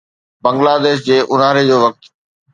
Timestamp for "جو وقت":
1.69-2.01